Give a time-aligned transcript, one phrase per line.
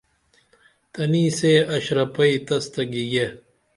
[0.93, 3.27] تنی سے اشرپئی تس تہ گیگے